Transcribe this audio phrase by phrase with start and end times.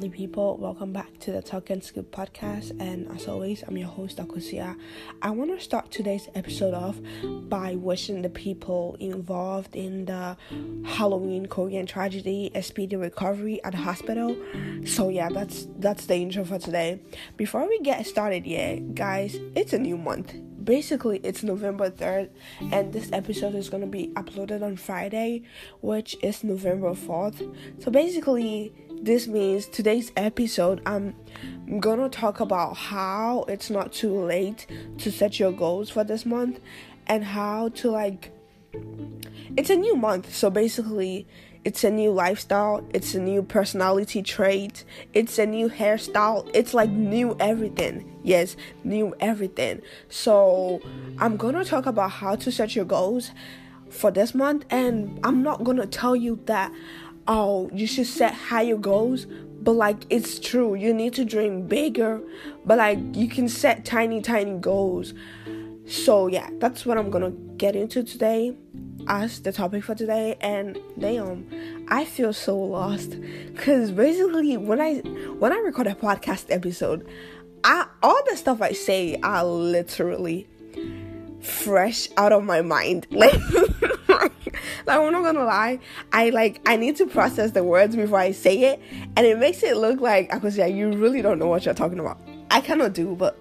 [0.00, 0.56] lovely people.
[0.56, 2.70] Welcome back to the Talk and Scoop podcast.
[2.80, 4.74] And as always, I'm your host, Akosia.
[5.20, 10.38] I want to start today's episode off by wishing the people involved in the
[10.86, 14.34] Halloween Korean tragedy a speedy recovery at the hospital.
[14.86, 17.02] So yeah, that's that's the intro for today.
[17.36, 20.32] Before we get started, yeah, guys, it's a new month
[20.62, 22.28] basically it's November 3rd
[22.70, 25.42] and this episode is going to be uploaded on Friday
[25.80, 27.40] which is November 4th.
[27.82, 28.70] So basically
[29.02, 31.14] this means today's episode I'm
[31.80, 34.66] to talk about how it's not too late
[34.98, 36.60] to set your goals for this month
[37.06, 38.32] and how to like
[39.56, 40.34] it's a new month.
[40.34, 41.26] So basically
[41.64, 46.90] it's a new lifestyle, it's a new personality trait, it's a new hairstyle, it's like
[46.90, 48.18] new everything.
[48.22, 49.82] Yes, new everything.
[50.08, 50.80] So,
[51.18, 53.32] I'm gonna talk about how to set your goals
[53.90, 56.72] for this month, and I'm not gonna tell you that,
[57.30, 59.26] oh, you should set higher goals,
[59.62, 62.20] but like it's true, you need to dream bigger,
[62.66, 65.14] but like you can set tiny, tiny goals.
[65.86, 68.56] So, yeah, that's what I'm gonna get into today
[69.08, 71.46] as the topic for today and damn
[71.88, 74.96] i feel so lost because basically when i
[75.38, 77.08] when i record a podcast episode
[77.64, 80.46] i all the stuff i say are literally
[81.40, 83.32] fresh out of my mind like
[84.86, 85.78] like i'm not gonna lie
[86.12, 88.82] i like i need to process the words before i say it
[89.16, 92.18] and it makes it look like say you really don't know what you're talking about
[92.50, 93.36] i cannot do but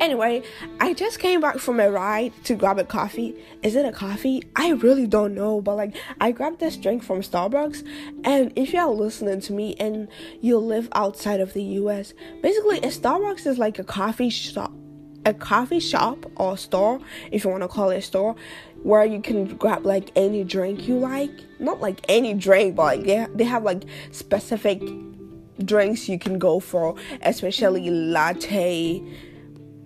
[0.00, 0.42] Anyway,
[0.80, 3.34] I just came back from a ride to grab a coffee.
[3.62, 4.42] Is it a coffee?
[4.56, 7.86] I really don't know, but like I grabbed this drink from Starbucks.
[8.24, 10.08] And if you are listening to me and
[10.40, 14.72] you live outside of the US, basically a Starbucks is like a coffee shop
[15.26, 16.98] a coffee shop or store,
[17.30, 18.34] if you want to call it a store,
[18.82, 21.30] where you can grab like any drink you like.
[21.58, 24.82] Not like any drink, but like they, they have like specific
[25.64, 29.02] drinks you can go for, especially latte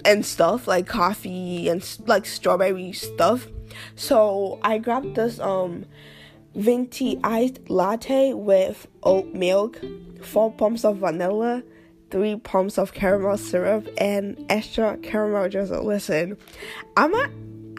[0.05, 3.49] and stuff like coffee and like strawberry stuff.
[3.97, 5.87] So I grabbed this um
[6.55, 9.81] venti iced latte with oat milk,
[10.23, 11.63] four pumps of vanilla,
[12.11, 15.85] three pumps of caramel syrup, and extra caramel drizzle.
[15.85, 16.37] Listen,
[16.97, 17.29] I'm a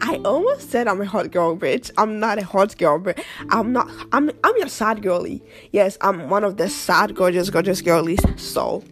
[0.00, 1.90] I almost said I'm a hot girl, bitch.
[1.96, 3.90] I'm not a hot girl, but I'm not.
[4.12, 5.42] I'm I'm your sad girly.
[5.72, 8.20] Yes, I'm one of the sad, gorgeous, gorgeous girlies.
[8.36, 8.84] So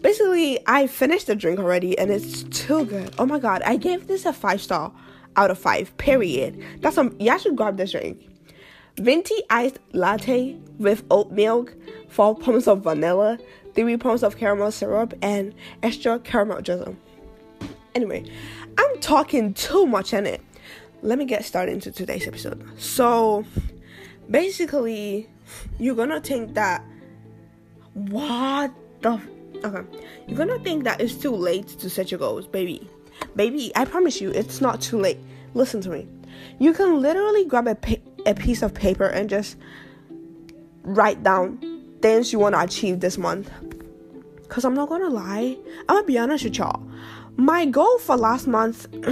[0.00, 3.14] basically I finished the drink already and it's too good.
[3.18, 4.92] Oh my god, I gave this a five star
[5.36, 5.96] out of five.
[5.96, 6.62] Period.
[6.80, 8.22] That's some Y'all should grab this drink.
[8.96, 11.74] Venti iced latte with oat milk,
[12.08, 13.38] four pumps of vanilla,
[13.74, 16.96] three pumps of caramel syrup, and extra caramel drizzle.
[17.96, 18.24] Anyway,
[19.00, 20.40] Talking too much in it.
[21.02, 22.66] Let me get started into today's episode.
[22.80, 23.44] So,
[24.30, 25.28] basically,
[25.78, 26.84] you're gonna think that
[27.92, 28.72] what
[29.02, 29.20] the
[29.64, 29.82] Okay.
[30.26, 32.88] You're gonna think that it's too late to set your goals, baby.
[33.34, 35.18] Baby, I promise you, it's not too late.
[35.54, 36.06] Listen to me.
[36.58, 37.94] You can literally grab a, pa-
[38.26, 39.56] a piece of paper and just
[40.82, 41.58] write down
[42.02, 43.50] things you want to achieve this month.
[44.42, 45.56] Because I'm not gonna lie,
[45.88, 46.82] I'm gonna be honest with y'all.
[47.36, 48.86] My goal for last month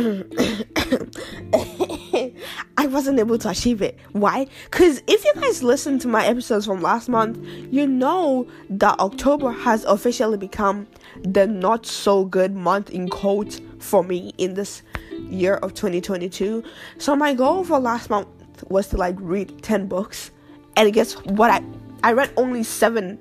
[2.78, 3.98] I wasn't able to achieve it.
[4.12, 4.46] Why?
[4.64, 7.38] Because if you guys listen to my episodes from last month,
[7.70, 10.86] you know that October has officially become
[11.22, 14.82] the not so good month in quotes for me in this
[15.28, 16.62] year of 2022.
[16.98, 18.28] So my goal for last month
[18.68, 20.30] was to like read 10 books.
[20.76, 21.50] And guess what?
[21.50, 21.62] I
[22.04, 23.18] I read only 7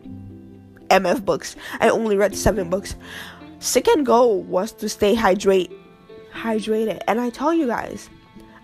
[0.90, 1.56] MF books.
[1.80, 2.96] I only read 7 books.
[3.62, 5.72] Second goal was to stay hydrated
[6.32, 7.02] hydrated.
[7.08, 8.10] And I tell you guys,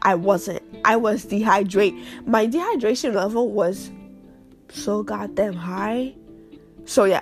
[0.01, 0.61] I wasn't.
[0.85, 1.99] I was dehydrated.
[2.25, 3.91] My dehydration level was
[4.69, 6.13] so goddamn high.
[6.85, 7.21] So yeah.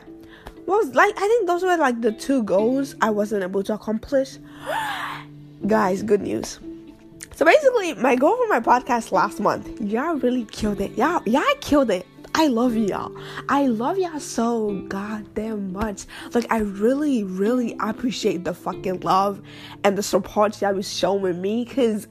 [0.66, 4.38] Was like I think those were like the two goals I wasn't able to accomplish.
[5.68, 6.60] guys, good news.
[7.36, 10.98] So basically, my goal for my podcast last month, y'all really killed it.
[10.98, 12.08] Y'all, y'all killed it.
[12.38, 13.16] I love y'all.
[13.48, 16.04] I love y'all so goddamn much.
[16.34, 19.42] Like I really, really appreciate the fucking love
[19.86, 22.10] and the support y'all was showing me because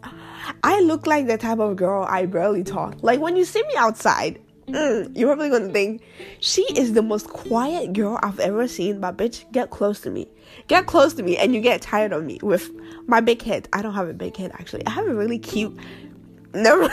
[0.62, 2.96] I look like the type of girl I barely talk.
[3.02, 6.00] Like when you see me outside, mm, you're probably gonna think
[6.40, 9.00] she is the most quiet girl I've ever seen.
[9.00, 10.26] But bitch, get close to me.
[10.68, 12.70] Get close to me, and you get tired of me with
[13.06, 13.68] my big head.
[13.74, 14.86] I don't have a big head actually.
[14.86, 15.78] I have a really cute.
[16.54, 16.90] Never.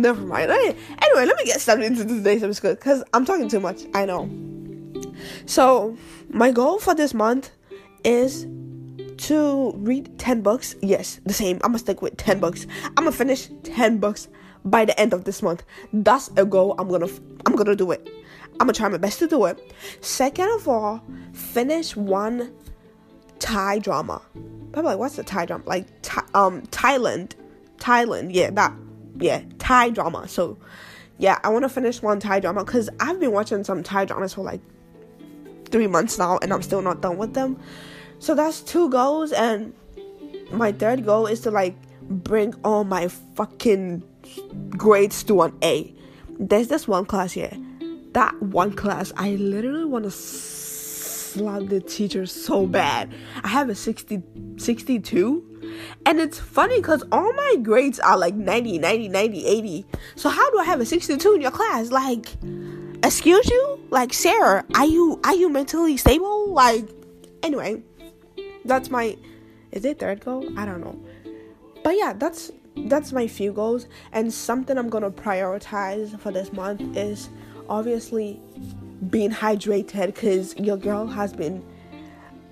[0.00, 0.50] Never mind.
[0.50, 3.82] Anyway, let me get started into today's episode because I'm talking too much.
[3.92, 4.30] I know.
[5.44, 5.96] So,
[6.30, 7.50] my goal for this month
[8.02, 8.46] is
[9.26, 10.74] to read 10 books.
[10.80, 11.56] Yes, the same.
[11.56, 12.66] I'm gonna stick with 10 books.
[12.96, 14.28] I'm gonna finish 10 books
[14.64, 15.64] by the end of this month.
[15.92, 16.74] That's a goal.
[16.78, 17.08] I'm gonna
[17.44, 18.08] I'm gonna do it.
[18.52, 19.74] I'm gonna try my best to do it.
[20.00, 21.02] Second of all,
[21.34, 22.54] finish one
[23.38, 24.22] Thai drama.
[24.72, 25.64] Probably like, what's the Thai drama?
[25.66, 25.86] Like,
[26.34, 27.32] um, Thailand,
[27.78, 28.30] Thailand.
[28.32, 28.72] Yeah, that.
[29.20, 30.26] Yeah, Thai drama.
[30.26, 30.58] So,
[31.18, 34.34] yeah, I want to finish one Thai drama because I've been watching some Thai dramas
[34.34, 34.60] for like
[35.70, 37.60] three months now, and I'm still not done with them.
[38.18, 39.72] So that's two goals, and
[40.50, 44.02] my third goal is to like bring all my fucking
[44.70, 45.94] grades to an A.
[46.38, 47.56] There's this one class here.
[48.12, 53.12] That one class, I literally want to slap the teacher so bad.
[53.44, 54.22] I have a 60,
[54.56, 55.49] 62.
[56.06, 59.86] And it's funny because all my grades are like 90, 90, 90, 80.
[60.16, 61.90] So how do I have a 62 in your class?
[61.90, 62.36] Like,
[63.02, 63.80] excuse you?
[63.90, 66.52] Like, Sarah, are you are you mentally stable?
[66.52, 66.88] Like,
[67.42, 67.82] anyway,
[68.64, 69.16] that's my
[69.72, 70.46] is it third goal?
[70.58, 70.98] I don't know.
[71.82, 72.50] But yeah, that's
[72.88, 77.28] that's my few goals and something I'm gonna prioritize for this month is
[77.68, 78.40] obviously
[79.08, 81.64] being hydrated because your girl has been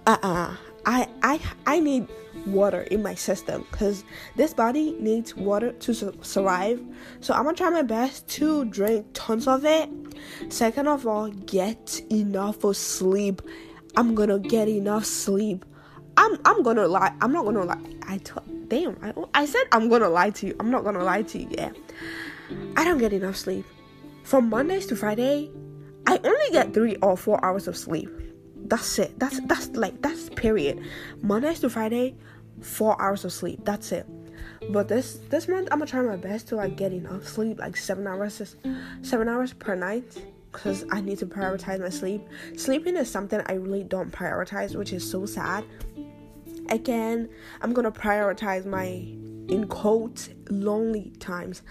[0.06, 0.56] uh-uh
[0.86, 2.08] I I I need
[2.46, 4.04] water in my system because
[4.36, 6.80] this body needs water to su- survive.
[7.20, 9.88] So I'm gonna try my best to drink tons of it.
[10.48, 13.42] Second of all, get enough of sleep.
[13.96, 15.64] I'm gonna get enough sleep.
[16.16, 17.14] I'm I'm gonna lie.
[17.20, 17.80] I'm not gonna lie.
[18.06, 18.32] I t-
[18.68, 18.96] damn.
[19.02, 20.56] I I said I'm gonna lie to you.
[20.60, 21.48] I'm not gonna lie to you.
[21.50, 21.70] Yeah.
[22.76, 23.64] I don't get enough sleep.
[24.22, 25.50] From Mondays to Friday,
[26.06, 28.10] I only get three or four hours of sleep.
[28.64, 29.18] That's it.
[29.18, 30.82] That's that's like that's period.
[31.22, 32.16] Mondays to Friday,
[32.60, 33.60] four hours of sleep.
[33.64, 34.06] That's it.
[34.70, 37.76] But this this month I'm gonna try my best to like get enough sleep, like
[37.76, 38.56] seven hours,
[39.02, 40.22] seven hours per night,
[40.52, 42.22] because I need to prioritize my sleep.
[42.56, 45.64] Sleeping is something I really don't prioritize, which is so sad.
[46.70, 47.28] Again,
[47.62, 48.86] I'm gonna prioritize my
[49.48, 51.62] in quotes lonely times.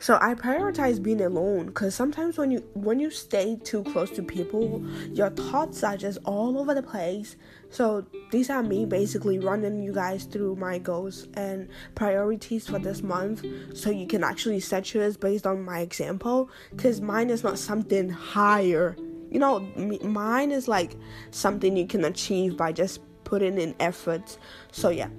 [0.00, 4.22] So I prioritize being alone because sometimes when you when you stay too close to
[4.22, 4.82] people,
[5.12, 7.36] your thoughts are just all over the place.
[7.68, 13.02] So these are me basically running you guys through my goals and priorities for this
[13.02, 13.44] month,
[13.74, 16.48] so you can actually set yours based on my example.
[16.70, 18.96] Because mine is not something higher.
[19.30, 19.60] You know,
[20.02, 20.96] mine is like
[21.30, 24.38] something you can achieve by just putting in efforts.
[24.72, 25.10] So yeah.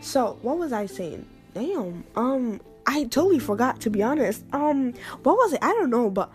[0.00, 1.24] So what was I saying?
[1.54, 2.02] Damn.
[2.16, 4.44] Um I totally forgot to be honest.
[4.52, 4.92] Um,
[5.22, 5.60] what was it?
[5.62, 6.30] I don't know, but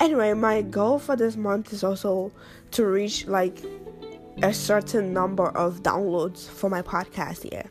[0.00, 2.32] anyway, my goal for this month is also
[2.72, 3.62] to reach like
[4.42, 7.70] a certain number of downloads for my podcast here.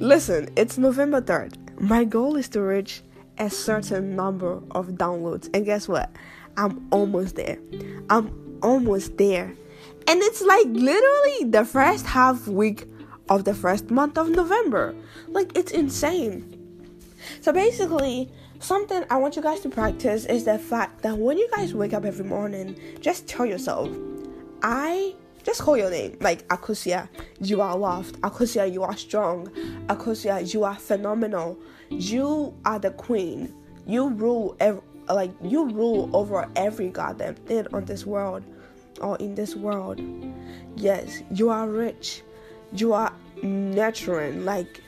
[0.00, 1.80] Listen, it's November 3rd.
[1.80, 3.02] My goal is to reach
[3.38, 5.48] a certain number of downloads.
[5.54, 6.10] And guess what?
[6.56, 7.58] I'm almost there.
[8.10, 9.54] I'm almost there.
[10.08, 12.86] And it's like literally the first half week
[13.28, 14.94] of the first month of November.
[15.28, 16.61] Like it's insane.
[17.40, 18.30] So basically,
[18.60, 21.94] something I want you guys to practice is the fact that when you guys wake
[21.94, 23.88] up every morning, just tell yourself,
[24.62, 27.08] I just call your name like Akusia,
[27.40, 28.20] you are loved.
[28.20, 29.48] Akusia, you are strong.
[29.88, 31.58] Akusia, you are phenomenal.
[31.90, 33.52] You are the queen.
[33.86, 38.44] You rule ev- like you rule over every goddamn thing on this world
[39.00, 40.00] or in this world.
[40.76, 42.22] Yes, you are rich.
[42.72, 44.44] You are nurturing.
[44.44, 44.81] Like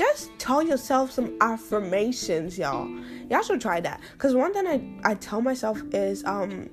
[0.00, 2.88] just tell yourself some affirmations, y'all.
[3.28, 4.00] Y'all should try that.
[4.16, 6.70] Cause one thing I, I tell myself is um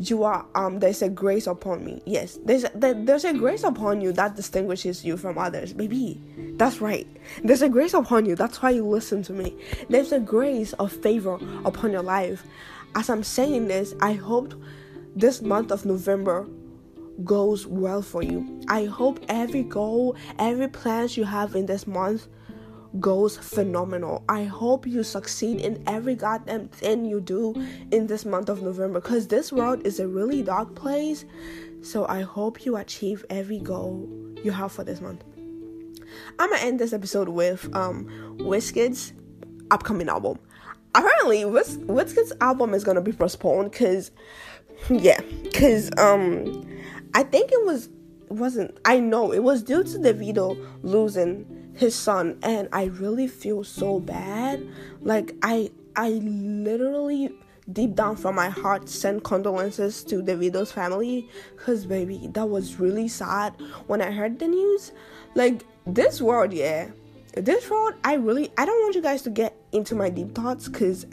[0.00, 2.00] you are um there's a grace upon me.
[2.06, 5.74] Yes, there's a, there's a grace upon you that distinguishes you from others.
[5.74, 6.18] Baby,
[6.56, 7.06] that's right.
[7.44, 8.34] There's a grace upon you.
[8.34, 9.54] That's why you listen to me.
[9.90, 12.42] There's a grace of favor upon your life.
[12.94, 14.54] As I'm saying this, I hope
[15.14, 16.48] this month of November
[17.22, 18.62] goes well for you.
[18.68, 22.28] I hope every goal, every plans you have in this month
[23.00, 24.24] goes phenomenal.
[24.28, 27.54] I hope you succeed in every goddamn thing you do
[27.90, 31.24] in this month of November because this world is a really dark place.
[31.82, 34.08] So I hope you achieve every goal
[34.42, 35.22] you have for this month.
[36.38, 38.06] I'm gonna end this episode with um
[38.38, 39.12] Wizkid's
[39.70, 40.38] upcoming album.
[40.94, 44.10] Apparently, Wiz- Wizkid's album is gonna be postponed because,
[44.88, 46.66] yeah, because um,
[47.14, 47.90] I think it was
[48.28, 53.62] wasn't I know it was due to Davido losing his son and I really feel
[53.64, 54.66] so bad.
[55.00, 57.32] Like I I literally
[57.72, 63.08] deep down from my heart send condolences to Davido's family cuz baby that was really
[63.08, 63.54] sad
[63.86, 64.92] when I heard the news.
[65.34, 66.88] Like this world, yeah.
[67.34, 70.68] This world, I really I don't want you guys to get into my deep thoughts
[70.68, 71.06] cuz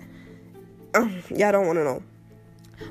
[0.96, 2.04] um, yeah, I don't want to know.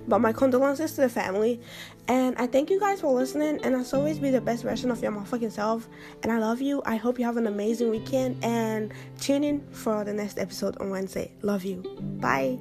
[0.08, 1.60] But my condolences to the family.
[2.08, 3.60] And I thank you guys for listening.
[3.62, 5.88] And as always, be the best version of your motherfucking self.
[6.22, 6.82] And I love you.
[6.84, 8.42] I hope you have an amazing weekend.
[8.44, 11.32] And tune in for the next episode on Wednesday.
[11.42, 11.82] Love you.
[12.20, 12.58] Bye.